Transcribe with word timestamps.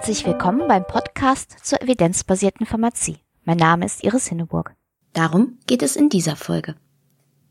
Herzlich 0.00 0.24
willkommen 0.24 0.66
beim 0.66 0.86
Podcast 0.86 1.56
zur 1.62 1.82
evidenzbasierten 1.82 2.64
Pharmazie. 2.64 3.18
Mein 3.44 3.58
Name 3.58 3.84
ist 3.84 4.02
Iris 4.02 4.28
Hinneburg. 4.28 4.74
Darum 5.12 5.58
geht 5.66 5.82
es 5.82 5.94
in 5.94 6.08
dieser 6.08 6.36
Folge. 6.36 6.74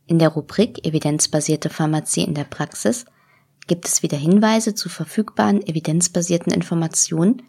In 0.07 0.17
der 0.17 0.29
Rubrik 0.29 0.83
Evidenzbasierte 0.83 1.69
Pharmazie 1.69 2.23
in 2.23 2.33
der 2.33 2.45
Praxis 2.45 3.05
gibt 3.67 3.87
es 3.87 4.01
wieder 4.01 4.17
Hinweise 4.17 4.73
zu 4.73 4.89
verfügbaren 4.89 5.61
evidenzbasierten 5.61 6.51
Informationen, 6.51 7.43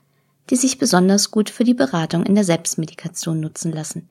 die 0.51 0.57
sich 0.57 0.77
besonders 0.77 1.31
gut 1.31 1.49
für 1.49 1.65
die 1.65 1.73
Beratung 1.73 2.25
in 2.25 2.35
der 2.35 2.45
Selbstmedikation 2.45 3.41
nutzen 3.41 3.73
lassen. 3.73 4.07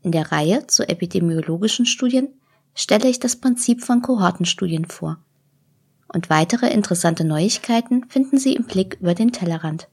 In 0.00 0.10
der 0.10 0.32
Reihe 0.32 0.66
zu 0.68 0.88
epidemiologischen 0.88 1.84
Studien 1.84 2.28
stelle 2.74 3.10
ich 3.10 3.20
das 3.20 3.36
Prinzip 3.36 3.84
von 3.84 4.00
Kohortenstudien 4.00 4.86
vor. 4.86 5.18
Und 6.12 6.30
weitere 6.30 6.70
interessante 6.70 7.24
Neuigkeiten 7.24 8.04
finden 8.08 8.38
Sie 8.38 8.54
im 8.54 8.64
Blick 8.64 8.98
über 9.00 9.14
den 9.14 9.32
Tellerrand. 9.32 9.88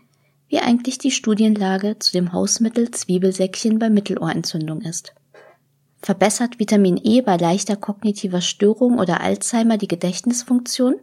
wie 0.48 0.60
eigentlich 0.60 1.00
die 1.00 1.10
Studienlage 1.10 1.98
zu 1.98 2.12
dem 2.12 2.34
Hausmittel 2.34 2.92
Zwiebelsäckchen 2.92 3.80
bei 3.80 3.90
Mittelohrentzündung 3.90 4.82
ist. 4.82 5.16
Verbessert 6.02 6.60
Vitamin 6.60 7.00
E 7.04 7.22
bei 7.22 7.36
leichter 7.36 7.76
kognitiver 7.76 8.42
Störung 8.42 9.00
oder 9.00 9.22
Alzheimer 9.22 9.78
die 9.78 9.88
Gedächtnisfunktion? 9.88 10.96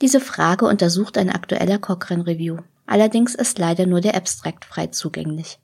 Diese 0.00 0.20
Frage 0.20 0.64
untersucht 0.64 1.18
ein 1.18 1.30
aktueller 1.30 1.78
Cochrane 1.78 2.26
Review. 2.26 2.56
Allerdings 2.86 3.34
ist 3.34 3.58
leider 3.58 3.86
nur 3.86 4.00
der 4.00 4.16
Abstract 4.16 4.64
frei 4.64 4.88
zugänglich. 4.88 5.58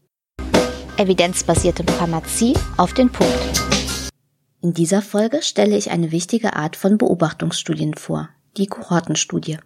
Evidenzbasierte 0.97 1.83
Pharmazie 1.85 2.55
auf 2.77 2.93
den 2.93 3.11
Punkt. 3.11 3.63
In 4.61 4.75
dieser 4.75 5.01
Folge 5.01 5.43
stelle 5.43 5.77
ich 5.77 5.91
eine 5.91 6.13
wichtige 6.13 6.57
Art 6.57 6.77
von 6.77 6.99
Beobachtungsstudien 6.99 7.95
vor, 7.95 8.29
die 8.57 8.67
Kohortenstudie. 8.67 9.59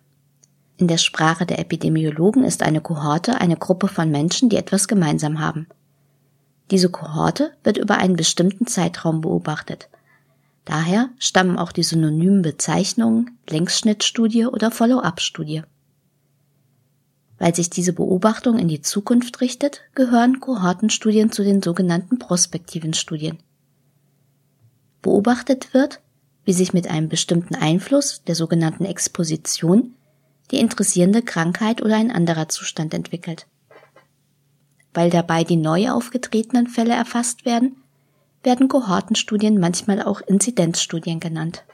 In 0.77 0.89
der 0.89 0.99
Sprache 0.99 1.45
der 1.45 1.59
Epidemiologen 1.59 2.45
ist 2.45 2.63
eine 2.63 2.81
Kohorte 2.81 3.41
eine 3.41 3.57
Gruppe 3.57 3.89
von 3.89 4.11
Menschen, 4.11 4.49
die 4.49 4.57
etwas 4.57 4.89
gemeinsam 4.89 5.41
haben. 5.41 5.67
Diese 6.73 6.89
Kohorte 6.89 7.53
wird 7.65 7.77
über 7.77 7.99
einen 7.99 8.17
bestimmten 8.17 8.67
Zeitraum 8.67 9.21
beobachtet. 9.21 9.91
Daher 10.65 11.11
stammen 11.19 11.59
auch 11.59 11.71
die 11.71 11.83
synonymen 11.83 12.41
Bezeichnungen 12.41 13.39
Längsschnittstudie 13.47 14.47
oder 14.47 14.71
Follow-up-Studie. 14.71 15.65
Weil 17.37 17.55
sich 17.55 17.69
diese 17.69 17.93
Beobachtung 17.93 18.59
in 18.59 18.69
die 18.69 18.81
Zukunft 18.81 19.43
richtet, 19.43 19.83
gehören 19.95 20.41
Kohortenstudien 20.41 21.31
zu 21.31 21.45
den 21.45 21.61
sogenannten 21.61 22.19
prospektiven 22.19 22.95
Studien. 22.95 23.37
Beobachtet 25.03 25.75
wird, 25.75 26.01
wie 26.47 26.55
sich 26.55 26.73
mit 26.73 26.89
einem 26.89 27.11
bestimmten 27.11 27.55
Einfluss, 27.55 28.23
der 28.27 28.35
sogenannten 28.35 28.87
Exposition, 28.87 29.95
die 30.51 30.59
interessierende 30.59 31.21
Krankheit 31.21 31.83
oder 31.83 31.97
ein 31.97 32.11
anderer 32.11 32.49
Zustand 32.49 32.95
entwickelt. 32.95 33.47
Weil 34.95 35.11
dabei 35.11 35.45
die 35.45 35.57
neu 35.57 35.91
aufgetretenen 35.91 36.67
Fälle 36.67 36.95
erfasst 36.95 37.45
werden, 37.45 37.77
werden 38.43 38.69
Kohortenstudien 38.69 39.59
manchmal 39.59 40.03
auch 40.03 40.21
Inzidenzstudien 40.21 41.21
genannt. 41.21 41.65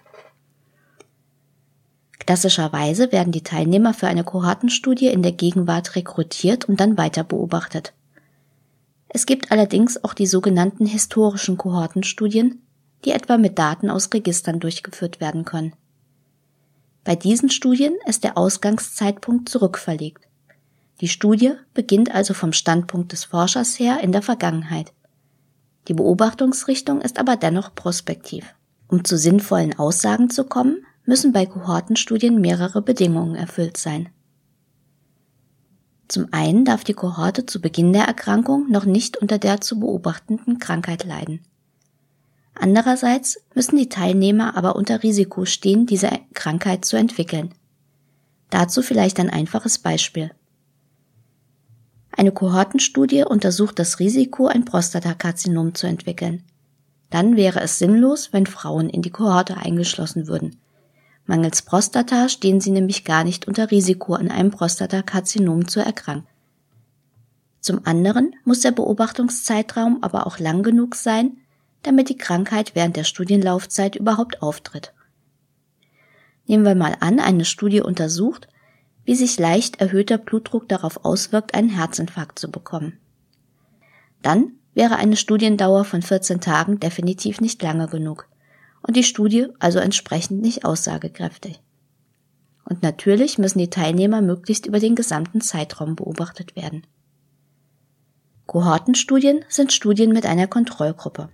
Klassischerweise 2.19 3.11
werden 3.11 3.33
die 3.33 3.43
Teilnehmer 3.43 3.95
für 3.95 4.07
eine 4.07 4.23
Kohortenstudie 4.23 5.07
in 5.07 5.23
der 5.23 5.33
Gegenwart 5.33 5.97
rekrutiert 5.97 6.67
und 6.67 6.79
dann 6.79 6.99
weiter 6.99 7.25
beobachtet. 7.25 7.95
Es 9.09 9.25
gibt 9.25 9.51
allerdings 9.51 10.05
auch 10.05 10.13
die 10.13 10.27
sogenannten 10.27 10.85
historischen 10.85 11.57
Kohortenstudien, 11.57 12.61
die 13.05 13.13
etwa 13.13 13.39
mit 13.39 13.59
Daten 13.59 13.89
aus 13.89 14.13
Registern 14.13 14.61
durchgeführt 14.61 15.21
werden 15.21 15.47
können. 15.47 15.73
Bei 17.05 17.17
diesen 17.17 17.49
Studien 17.49 17.95
ist 18.07 18.25
der 18.25 18.37
Ausgangszeitpunkt 18.37 19.49
zurückverlegt. 19.49 20.28
Die 21.01 21.09
Studie 21.09 21.53
beginnt 21.75 22.15
also 22.15 22.35
vom 22.35 22.53
Standpunkt 22.53 23.13
des 23.13 23.25
Forschers 23.25 23.79
her 23.79 24.01
in 24.03 24.13
der 24.13 24.23
Vergangenheit. 24.23 24.93
Die 25.87 25.95
Beobachtungsrichtung 25.95 27.01
ist 27.01 27.19
aber 27.19 27.37
dennoch 27.37 27.75
prospektiv. 27.75 28.55
Um 28.89 29.05
zu 29.05 29.17
sinnvollen 29.17 29.79
Aussagen 29.79 30.29
zu 30.29 30.45
kommen, 30.45 30.85
müssen 31.05 31.33
bei 31.33 31.47
Kohortenstudien 31.47 32.41
mehrere 32.41 32.83
Bedingungen 32.83 33.35
erfüllt 33.35 33.77
sein. 33.77 34.09
Zum 36.09 36.29
einen 36.33 36.65
darf 36.65 36.85
die 36.85 36.95
Kohorte 36.95 37.47
zu 37.47 37.61
Beginn 37.61 37.93
der 37.93 38.05
Erkrankung 38.05 38.71
noch 38.71 38.85
nicht 38.85 39.17
unter 39.19 39.39
der 39.39 39.61
zu 39.61 39.79
beobachtenden 39.79 40.59
Krankheit 40.59 41.05
leiden. 41.05 41.41
Andererseits 42.55 43.39
müssen 43.55 43.77
die 43.77 43.89
Teilnehmer 43.89 44.57
aber 44.57 44.75
unter 44.75 45.03
Risiko 45.03 45.45
stehen, 45.45 45.87
diese 45.87 46.11
Krankheit 46.35 46.85
zu 46.85 46.97
entwickeln. 46.97 47.55
Dazu 48.51 48.83
vielleicht 48.83 49.21
ein 49.21 49.31
einfaches 49.31 49.79
Beispiel. 49.79 50.31
Eine 52.19 52.33
Kohortenstudie 52.33 53.23
untersucht 53.23 53.79
das 53.79 54.01
Risiko, 54.01 54.49
ein 54.49 54.65
Prostatakarzinom 54.65 55.77
zu 55.77 55.87
entwickeln. 55.87 56.43
Dann 57.11 57.37
wäre 57.37 57.61
es 57.61 57.79
sinnlos, 57.79 58.33
wenn 58.33 58.47
Frauen 58.47 58.91
in 58.91 59.03
die 59.03 59.11
Kohorte 59.11 59.57
eingeschlossen 59.57 60.27
würden. 60.27 60.57
Mangels 61.27 61.63
Prostata 61.63 62.29
stehen 62.29 62.61
sie 62.61 62.73
nämlich 62.73 63.05
gar 63.05 63.23
nicht 63.23 63.47
unter 63.47 63.71
Risiko, 63.71 64.15
an 64.15 64.33
einem 64.33 64.51
Prostatakarzinom 64.51 65.69
zu 65.69 65.79
erkranken. 65.79 66.27
Zum 67.61 67.87
anderen 67.87 68.35
muss 68.45 68.63
der 68.63 68.73
Beobachtungszeitraum 68.73 69.99
aber 70.01 70.27
auch 70.27 70.41
lang 70.41 70.65
genug 70.65 70.97
sein, 70.97 71.37
damit 71.85 72.09
die 72.09 72.19
Krankheit 72.19 72.75
während 72.75 72.97
der 72.97 73.05
Studienlaufzeit 73.05 73.95
überhaupt 73.95 74.43
auftritt. 74.43 74.93
Nehmen 76.49 76.65
wir 76.65 76.75
mal 76.75 76.97
an, 76.99 77.21
eine 77.21 77.45
Studie 77.45 77.81
untersucht, 77.81 78.49
wie 79.09 79.15
sich 79.15 79.39
leicht 79.39 79.81
erhöhter 79.81 80.19
Blutdruck 80.19 80.69
darauf 80.69 81.03
auswirkt, 81.03 81.55
einen 81.55 81.71
Herzinfarkt 81.71 82.39
zu 82.39 82.51
bekommen. 82.51 82.99
Dann 84.21 84.53
wäre 84.75 84.97
eine 84.97 85.17
Studiendauer 85.17 85.87
von 85.87 86.03
14 86.03 86.43
Tagen 86.43 86.79
definitiv 86.79 87.41
nicht 87.41 87.63
lange 87.63 87.89
genug 87.89 88.29
und 88.83 88.97
die 88.97 89.03
Studie 89.03 89.47
also 89.61 89.79
entsprechend 89.79 90.43
nicht 90.43 90.67
aussagekräftig. 90.67 91.59
Und 92.67 92.83
natürlich 92.83 93.39
müssen 93.39 93.61
die 93.61 93.71
Teilnehmer 93.71 94.21
möglichst 94.21 94.67
über 94.67 94.79
den 94.79 94.95
gesamten 94.95 95.41
Zeitraum 95.41 95.97
beobachtet 95.97 96.55
werden. 96.55 96.87
Kohortenstudien 98.45 99.43
sind 99.49 99.73
Studien 99.73 100.13
mit 100.13 100.27
einer 100.27 100.49
Kontrollgruppe. 100.49 101.31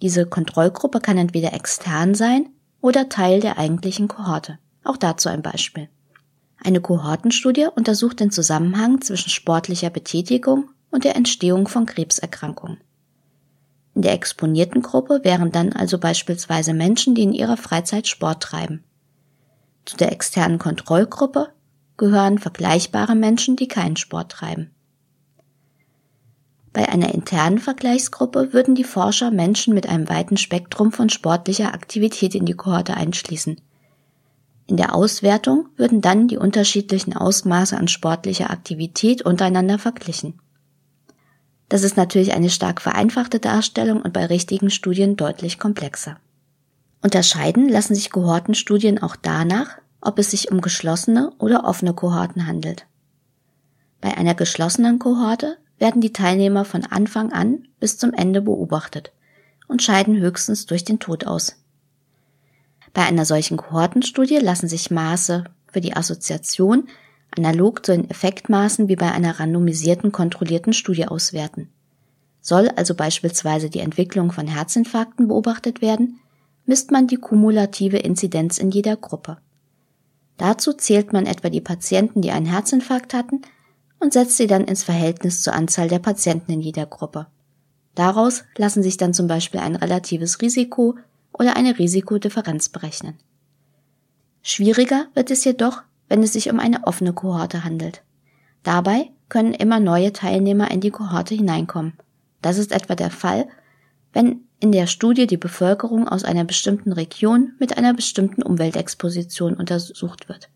Diese 0.00 0.24
Kontrollgruppe 0.24 1.00
kann 1.00 1.18
entweder 1.18 1.52
extern 1.52 2.14
sein 2.14 2.48
oder 2.80 3.10
Teil 3.10 3.40
der 3.40 3.58
eigentlichen 3.58 4.08
Kohorte. 4.08 4.58
Auch 4.84 4.96
dazu 4.96 5.28
ein 5.28 5.42
Beispiel. 5.42 5.90
Eine 6.62 6.80
Kohortenstudie 6.80 7.68
untersucht 7.74 8.20
den 8.20 8.30
Zusammenhang 8.30 9.00
zwischen 9.00 9.30
sportlicher 9.30 9.90
Betätigung 9.90 10.70
und 10.90 11.04
der 11.04 11.16
Entstehung 11.16 11.68
von 11.68 11.86
Krebserkrankungen. 11.86 12.78
In 13.94 14.02
der 14.02 14.12
exponierten 14.12 14.82
Gruppe 14.82 15.20
wären 15.24 15.50
dann 15.50 15.72
also 15.72 15.98
beispielsweise 15.98 16.72
Menschen, 16.72 17.14
die 17.14 17.22
in 17.22 17.32
ihrer 17.32 17.56
Freizeit 17.56 18.06
Sport 18.06 18.42
treiben. 18.42 18.84
Zu 19.84 19.96
der 19.96 20.12
externen 20.12 20.58
Kontrollgruppe 20.58 21.48
gehören 21.96 22.38
vergleichbare 22.38 23.14
Menschen, 23.14 23.56
die 23.56 23.68
keinen 23.68 23.96
Sport 23.96 24.32
treiben. 24.32 24.70
Bei 26.72 26.88
einer 26.88 27.12
internen 27.12 27.58
Vergleichsgruppe 27.58 28.52
würden 28.52 28.74
die 28.74 28.84
Forscher 28.84 29.30
Menschen 29.30 29.74
mit 29.74 29.88
einem 29.88 30.08
weiten 30.08 30.36
Spektrum 30.36 30.92
von 30.92 31.08
sportlicher 31.08 31.74
Aktivität 31.74 32.34
in 32.34 32.46
die 32.46 32.54
Kohorte 32.54 32.94
einschließen. 32.94 33.60
In 34.68 34.76
der 34.76 34.94
Auswertung 34.94 35.70
würden 35.76 36.02
dann 36.02 36.28
die 36.28 36.36
unterschiedlichen 36.36 37.16
Ausmaße 37.16 37.76
an 37.76 37.88
sportlicher 37.88 38.50
Aktivität 38.50 39.22
untereinander 39.22 39.78
verglichen. 39.78 40.38
Das 41.70 41.82
ist 41.82 41.96
natürlich 41.96 42.34
eine 42.34 42.50
stark 42.50 42.82
vereinfachte 42.82 43.40
Darstellung 43.40 44.02
und 44.02 44.12
bei 44.12 44.26
richtigen 44.26 44.70
Studien 44.70 45.16
deutlich 45.16 45.58
komplexer. 45.58 46.18
Unterscheiden 47.02 47.68
lassen 47.68 47.94
sich 47.94 48.10
Kohortenstudien 48.10 49.02
auch 49.02 49.16
danach, 49.16 49.78
ob 50.02 50.18
es 50.18 50.32
sich 50.32 50.52
um 50.52 50.60
geschlossene 50.60 51.32
oder 51.38 51.64
offene 51.64 51.94
Kohorten 51.94 52.46
handelt. 52.46 52.86
Bei 54.02 54.18
einer 54.18 54.34
geschlossenen 54.34 54.98
Kohorte 54.98 55.56
werden 55.78 56.02
die 56.02 56.12
Teilnehmer 56.12 56.66
von 56.66 56.84
Anfang 56.84 57.32
an 57.32 57.68
bis 57.80 57.96
zum 57.96 58.12
Ende 58.12 58.42
beobachtet 58.42 59.12
und 59.66 59.82
scheiden 59.82 60.18
höchstens 60.18 60.66
durch 60.66 60.84
den 60.84 60.98
Tod 60.98 61.26
aus. 61.26 61.56
Bei 62.92 63.02
einer 63.04 63.24
solchen 63.24 63.56
Kohortenstudie 63.56 64.38
lassen 64.38 64.68
sich 64.68 64.90
Maße 64.90 65.44
für 65.70 65.80
die 65.80 65.94
Assoziation 65.94 66.88
analog 67.36 67.84
zu 67.84 67.92
den 67.92 68.08
Effektmaßen 68.10 68.88
wie 68.88 68.96
bei 68.96 69.12
einer 69.12 69.38
randomisierten 69.38 70.12
kontrollierten 70.12 70.72
Studie 70.72 71.06
auswerten. 71.06 71.68
Soll 72.40 72.70
also 72.70 72.94
beispielsweise 72.94 73.68
die 73.68 73.80
Entwicklung 73.80 74.32
von 74.32 74.46
Herzinfarkten 74.46 75.28
beobachtet 75.28 75.82
werden, 75.82 76.20
misst 76.64 76.90
man 76.90 77.06
die 77.06 77.16
kumulative 77.16 77.98
Inzidenz 77.98 78.58
in 78.58 78.70
jeder 78.70 78.96
Gruppe. 78.96 79.38
Dazu 80.38 80.72
zählt 80.72 81.12
man 81.12 81.26
etwa 81.26 81.50
die 81.50 81.60
Patienten, 81.60 82.22
die 82.22 82.30
einen 82.30 82.46
Herzinfarkt 82.46 83.12
hatten, 83.12 83.42
und 84.00 84.12
setzt 84.12 84.36
sie 84.36 84.46
dann 84.46 84.64
ins 84.64 84.84
Verhältnis 84.84 85.42
zur 85.42 85.54
Anzahl 85.54 85.88
der 85.88 85.98
Patienten 85.98 86.52
in 86.52 86.60
jeder 86.60 86.86
Gruppe. 86.86 87.26
Daraus 87.96 88.44
lassen 88.56 88.84
sich 88.84 88.96
dann 88.96 89.12
zum 89.12 89.26
Beispiel 89.26 89.58
ein 89.58 89.74
relatives 89.74 90.40
Risiko 90.40 90.96
oder 91.38 91.56
eine 91.56 91.78
Risikodifferenz 91.78 92.68
berechnen. 92.68 93.18
Schwieriger 94.42 95.06
wird 95.14 95.30
es 95.30 95.44
jedoch, 95.44 95.82
wenn 96.08 96.22
es 96.22 96.32
sich 96.32 96.50
um 96.50 96.60
eine 96.60 96.86
offene 96.86 97.12
Kohorte 97.12 97.64
handelt. 97.64 98.02
Dabei 98.62 99.10
können 99.28 99.54
immer 99.54 99.80
neue 99.80 100.12
Teilnehmer 100.12 100.70
in 100.70 100.80
die 100.80 100.90
Kohorte 100.90 101.34
hineinkommen. 101.34 101.94
Das 102.40 102.58
ist 102.58 102.72
etwa 102.72 102.94
der 102.94 103.10
Fall, 103.10 103.48
wenn 104.12 104.40
in 104.60 104.72
der 104.72 104.86
Studie 104.86 105.26
die 105.26 105.36
Bevölkerung 105.36 106.08
aus 106.08 106.24
einer 106.24 106.44
bestimmten 106.44 106.92
Region 106.92 107.52
mit 107.58 107.76
einer 107.76 107.94
bestimmten 107.94 108.42
Umweltexposition 108.42 109.54
untersucht 109.54 110.28
wird. 110.28 110.48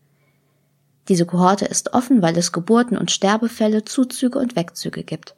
Diese 1.07 1.25
Kohorte 1.25 1.65
ist 1.65 1.93
offen, 1.93 2.21
weil 2.21 2.37
es 2.37 2.51
Geburten 2.51 2.97
und 2.97 3.11
Sterbefälle, 3.11 3.83
Zuzüge 3.85 4.39
und 4.39 4.55
Wegzüge 4.55 5.03
gibt. 5.03 5.35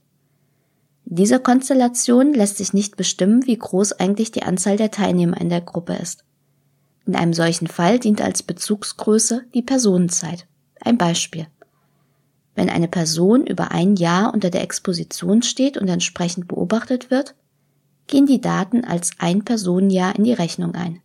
In 1.06 1.18
dieser 1.18 1.40
Konstellation 1.40 2.34
lässt 2.34 2.58
sich 2.58 2.74
nicht 2.74 2.98
bestimmen, 2.98 3.46
wie 3.46 3.58
groß 3.58 3.94
eigentlich 3.94 4.32
die 4.32 4.44
Anzahl 4.44 4.76
der 4.76 4.92
Teilnehmer 4.92 5.40
in 5.40 5.50
der 5.50 5.62
Gruppe 5.62 5.94
ist. 5.94 6.24
In 7.06 7.16
einem 7.16 7.34
solchen 7.34 7.68
Fall 7.68 8.00
dient 8.00 8.22
als 8.22 8.42
Bezugsgröße 8.42 9.46
die 9.54 9.62
Personenzeit. 9.62 10.48
Ein 10.82 10.98
Beispiel. 10.98 11.48
Wenn 12.56 12.70
eine 12.70 12.88
Person 12.88 13.46
über 13.46 13.72
ein 13.72 13.96
Jahr 13.96 14.34
unter 14.34 14.50
der 14.50 14.64
Exposition 14.64 15.44
steht 15.44 15.78
und 15.78 15.88
entsprechend 15.88 16.48
beobachtet 16.48 17.12
wird, 17.12 17.36
gehen 18.08 18.26
die 18.26 18.42
Daten 18.42 18.84
als 18.84 19.12
ein 19.20 19.44
Personenjahr 19.44 20.16
in 20.16 20.24
die 20.24 20.34
Rechnung 20.34 20.74
ein. 20.74 21.02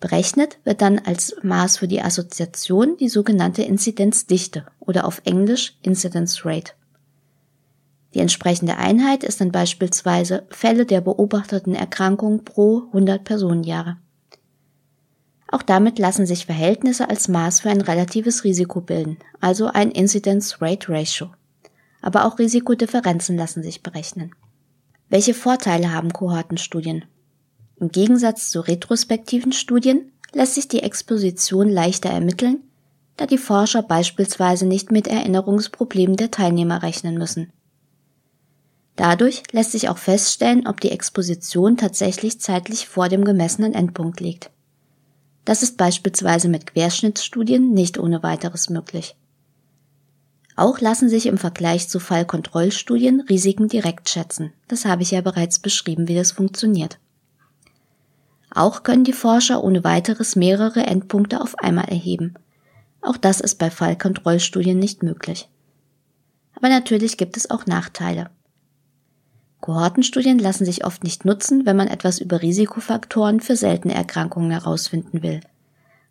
Berechnet 0.00 0.58
wird 0.64 0.80
dann 0.80 0.98
als 0.98 1.36
Maß 1.42 1.76
für 1.76 1.88
die 1.88 2.02
Assoziation 2.02 2.96
die 2.96 3.08
sogenannte 3.08 3.62
Inzidenzdichte 3.62 4.66
oder 4.80 5.06
auf 5.06 5.22
Englisch 5.24 5.76
Incidence 5.82 6.44
Rate. 6.44 6.72
Die 8.14 8.20
entsprechende 8.20 8.76
Einheit 8.76 9.24
ist 9.24 9.40
dann 9.40 9.52
beispielsweise 9.52 10.44
Fälle 10.50 10.84
der 10.84 11.00
beobachteten 11.00 11.74
Erkrankung 11.74 12.44
pro 12.44 12.84
100 12.88 13.24
Personenjahre. 13.24 13.96
Auch 15.48 15.62
damit 15.62 15.98
lassen 15.98 16.26
sich 16.26 16.46
Verhältnisse 16.46 17.10
als 17.10 17.28
Maß 17.28 17.60
für 17.60 17.70
ein 17.70 17.82
relatives 17.82 18.44
Risiko 18.44 18.80
bilden, 18.80 19.18
also 19.40 19.66
ein 19.66 19.90
Incidence 19.90 20.60
Rate 20.62 20.90
Ratio. 20.90 21.30
Aber 22.00 22.24
auch 22.24 22.38
Risikodifferenzen 22.38 23.36
lassen 23.36 23.62
sich 23.62 23.82
berechnen. 23.82 24.34
Welche 25.08 25.34
Vorteile 25.34 25.92
haben 25.92 26.12
Kohortenstudien? 26.12 27.04
Im 27.78 27.90
Gegensatz 27.90 28.48
zu 28.48 28.60
retrospektiven 28.60 29.52
Studien 29.52 30.10
lässt 30.32 30.54
sich 30.54 30.68
die 30.68 30.82
Exposition 30.82 31.68
leichter 31.68 32.08
ermitteln, 32.08 32.62
da 33.16 33.26
die 33.26 33.38
Forscher 33.38 33.82
beispielsweise 33.82 34.66
nicht 34.66 34.90
mit 34.90 35.06
Erinnerungsproblemen 35.06 36.16
der 36.16 36.30
Teilnehmer 36.30 36.82
rechnen 36.82 37.18
müssen. 37.18 37.52
Dadurch 38.96 39.42
lässt 39.52 39.72
sich 39.72 39.88
auch 39.88 39.98
feststellen, 39.98 40.66
ob 40.66 40.80
die 40.80 40.90
Exposition 40.90 41.76
tatsächlich 41.76 42.40
zeitlich 42.40 42.86
vor 42.86 43.08
dem 43.08 43.24
gemessenen 43.24 43.74
Endpunkt 43.74 44.20
liegt. 44.20 44.50
Das 45.44 45.62
ist 45.62 45.76
beispielsweise 45.76 46.48
mit 46.48 46.66
Querschnittsstudien 46.66 47.72
nicht 47.72 47.98
ohne 47.98 48.22
weiteres 48.22 48.70
möglich. 48.70 49.16
Auch 50.54 50.80
lassen 50.80 51.08
sich 51.08 51.26
im 51.26 51.38
Vergleich 51.38 51.88
zu 51.88 51.98
Fallkontrollstudien 51.98 53.22
Risiken 53.22 53.68
direkt 53.68 54.10
schätzen. 54.10 54.52
Das 54.68 54.84
habe 54.84 55.02
ich 55.02 55.10
ja 55.10 55.22
bereits 55.22 55.58
beschrieben, 55.58 56.08
wie 56.08 56.14
das 56.14 56.32
funktioniert. 56.32 56.98
Auch 58.54 58.82
können 58.82 59.04
die 59.04 59.14
Forscher 59.14 59.64
ohne 59.64 59.82
weiteres 59.82 60.36
mehrere 60.36 60.84
Endpunkte 60.84 61.40
auf 61.40 61.58
einmal 61.58 61.86
erheben. 61.86 62.34
Auch 63.00 63.16
das 63.16 63.40
ist 63.40 63.58
bei 63.58 63.70
Fallkontrollstudien 63.70 64.78
nicht 64.78 65.02
möglich. 65.02 65.48
Aber 66.54 66.68
natürlich 66.68 67.16
gibt 67.16 67.38
es 67.38 67.50
auch 67.50 67.64
Nachteile. 67.66 68.30
Kohortenstudien 69.62 70.40
lassen 70.40 70.64
sich 70.64 70.84
oft 70.84 71.04
nicht 71.04 71.24
nutzen, 71.24 71.64
wenn 71.64 71.76
man 71.76 71.86
etwas 71.86 72.18
über 72.18 72.42
Risikofaktoren 72.42 73.40
für 73.40 73.54
seltene 73.54 73.94
Erkrankungen 73.94 74.50
herausfinden 74.50 75.22
will. 75.22 75.40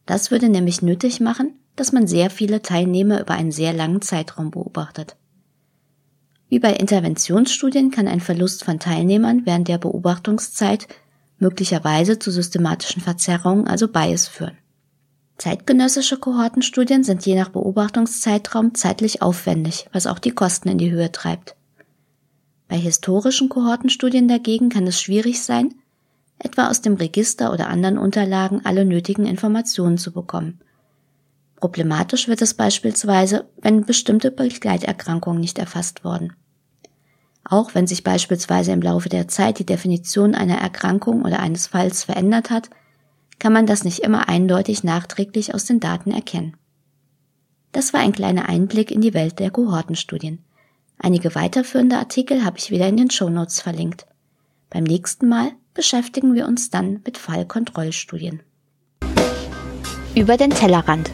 Das 0.05 0.31
würde 0.31 0.47
nämlich 0.47 0.81
nötig 0.81 1.19
machen, 1.19 1.53
dass 1.75 1.91
man 1.91 2.07
sehr 2.07 2.29
viele 2.29 2.61
Teilnehmer 2.61 3.19
über 3.19 3.33
einen 3.33 3.51
sehr 3.51 3.73
langen 3.73 4.01
Zeitraum 4.01 4.51
beobachtet. 4.51 5.17
Wie 6.47 6.59
bei 6.59 6.73
Interventionsstudien 6.73 7.91
kann 7.91 8.07
ein 8.07 8.21
Verlust 8.21 8.63
von 8.63 8.79
Teilnehmern 8.79 9.41
während 9.45 9.67
der 9.67 9.77
Beobachtungszeit 9.77 10.87
möglicherweise 11.37 12.19
zu 12.19 12.31
systematischen 12.31 13.01
Verzerrungen, 13.01 13.67
also 13.67 13.89
Bias 13.89 14.29
führen. 14.29 14.57
Zeitgenössische 15.37 16.17
Kohortenstudien 16.17 17.03
sind 17.03 17.25
je 17.25 17.35
nach 17.35 17.49
Beobachtungszeitraum 17.49 18.75
zeitlich 18.75 19.21
aufwendig, 19.21 19.89
was 19.91 20.07
auch 20.07 20.19
die 20.19 20.31
Kosten 20.31 20.69
in 20.69 20.77
die 20.77 20.91
Höhe 20.91 21.11
treibt. 21.11 21.55
Bei 22.71 22.77
historischen 22.77 23.49
Kohortenstudien 23.49 24.29
dagegen 24.29 24.69
kann 24.69 24.87
es 24.87 25.01
schwierig 25.01 25.43
sein, 25.43 25.75
etwa 26.39 26.69
aus 26.69 26.79
dem 26.79 26.93
Register 26.93 27.51
oder 27.51 27.67
anderen 27.67 27.97
Unterlagen 27.97 28.61
alle 28.63 28.85
nötigen 28.85 29.25
Informationen 29.25 29.97
zu 29.97 30.13
bekommen. 30.13 30.61
Problematisch 31.57 32.29
wird 32.29 32.41
es 32.41 32.53
beispielsweise, 32.53 33.43
wenn 33.61 33.83
bestimmte 33.83 34.31
Begleiterkrankungen 34.31 35.41
nicht 35.41 35.59
erfasst 35.59 36.05
wurden. 36.05 36.31
Auch 37.43 37.75
wenn 37.75 37.87
sich 37.87 38.05
beispielsweise 38.05 38.71
im 38.71 38.81
Laufe 38.81 39.09
der 39.09 39.27
Zeit 39.27 39.59
die 39.59 39.65
Definition 39.65 40.33
einer 40.33 40.59
Erkrankung 40.59 41.25
oder 41.25 41.41
eines 41.41 41.67
Falls 41.67 42.05
verändert 42.05 42.51
hat, 42.51 42.69
kann 43.37 43.51
man 43.51 43.65
das 43.65 43.83
nicht 43.83 43.99
immer 43.99 44.29
eindeutig 44.29 44.85
nachträglich 44.85 45.53
aus 45.53 45.65
den 45.65 45.81
Daten 45.81 46.11
erkennen. 46.11 46.55
Das 47.73 47.91
war 47.91 47.99
ein 47.99 48.13
kleiner 48.13 48.47
Einblick 48.47 48.91
in 48.91 49.01
die 49.01 49.13
Welt 49.13 49.39
der 49.39 49.51
Kohortenstudien. 49.51 50.39
Einige 51.03 51.33
weiterführende 51.33 51.97
Artikel 51.97 52.45
habe 52.45 52.59
ich 52.59 52.69
wieder 52.69 52.87
in 52.87 52.95
den 52.95 53.09
Shownotes 53.09 53.59
verlinkt. 53.59 54.05
Beim 54.69 54.83
nächsten 54.83 55.27
Mal 55.27 55.51
beschäftigen 55.73 56.35
wir 56.35 56.45
uns 56.47 56.69
dann 56.69 57.01
mit 57.03 57.17
Fallkontrollstudien. 57.17 58.43
Über 60.13 60.37
den 60.37 60.51
Tellerrand. 60.51 61.09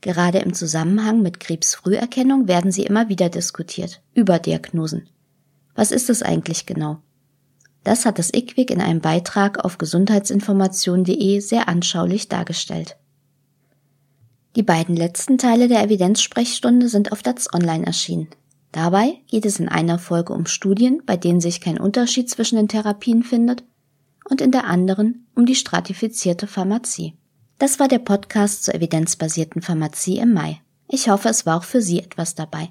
Gerade 0.00 0.38
im 0.38 0.54
Zusammenhang 0.54 1.20
mit 1.20 1.40
Krebsfrüherkennung 1.40 2.48
werden 2.48 2.72
sie 2.72 2.84
immer 2.84 3.10
wieder 3.10 3.28
diskutiert. 3.28 4.00
Überdiagnosen. 4.14 5.10
Was 5.74 5.90
ist 5.90 6.08
es 6.08 6.22
eigentlich 6.22 6.64
genau? 6.64 7.02
Das 7.82 8.06
hat 8.06 8.18
das 8.18 8.32
IQWIC 8.32 8.70
in 8.70 8.80
einem 8.80 9.02
Beitrag 9.02 9.62
auf 9.62 9.76
gesundheitsinformation.de 9.76 11.40
sehr 11.40 11.68
anschaulich 11.68 12.28
dargestellt. 12.28 12.96
Die 14.56 14.62
beiden 14.62 14.94
letzten 14.94 15.36
Teile 15.36 15.66
der 15.66 15.82
Evidenzsprechstunde 15.82 16.88
sind 16.88 17.10
auf 17.10 17.22
DATS 17.22 17.52
Online 17.52 17.86
erschienen. 17.86 18.28
Dabei 18.70 19.20
geht 19.28 19.46
es 19.46 19.58
in 19.58 19.68
einer 19.68 19.98
Folge 19.98 20.32
um 20.32 20.46
Studien, 20.46 21.02
bei 21.04 21.16
denen 21.16 21.40
sich 21.40 21.60
kein 21.60 21.78
Unterschied 21.78 22.30
zwischen 22.30 22.56
den 22.56 22.68
Therapien 22.68 23.22
findet, 23.22 23.64
und 24.28 24.40
in 24.40 24.52
der 24.52 24.64
anderen 24.64 25.26
um 25.34 25.44
die 25.44 25.54
stratifizierte 25.54 26.46
Pharmazie. 26.46 27.14
Das 27.58 27.78
war 27.78 27.88
der 27.88 27.98
Podcast 27.98 28.64
zur 28.64 28.74
evidenzbasierten 28.74 29.60
Pharmazie 29.60 30.18
im 30.18 30.32
Mai. 30.32 30.60
Ich 30.88 31.08
hoffe, 31.08 31.28
es 31.28 31.46
war 31.46 31.58
auch 31.58 31.64
für 31.64 31.82
Sie 31.82 32.00
etwas 32.00 32.34
dabei. 32.34 32.70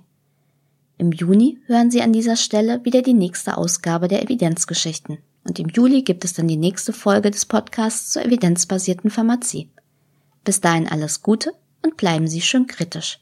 Im 0.97 1.11
Juni 1.11 1.59
hören 1.67 1.91
Sie 1.91 2.01
an 2.01 2.13
dieser 2.13 2.37
Stelle 2.37 2.83
wieder 2.85 3.01
die 3.01 3.13
nächste 3.13 3.57
Ausgabe 3.57 4.07
der 4.07 4.23
Evidenzgeschichten. 4.23 5.19
Und 5.43 5.59
im 5.59 5.67
Juli 5.67 6.03
gibt 6.03 6.23
es 6.23 6.33
dann 6.33 6.47
die 6.47 6.57
nächste 6.57 6.93
Folge 6.93 7.29
des 7.29 7.45
Podcasts 7.45 8.11
zur 8.11 8.25
evidenzbasierten 8.25 9.09
Pharmazie. 9.09 9.69
Bis 10.43 10.61
dahin 10.61 10.87
alles 10.87 11.21
Gute 11.21 11.53
und 11.83 11.97
bleiben 11.97 12.27
Sie 12.27 12.41
schön 12.41 12.65
kritisch. 12.67 13.19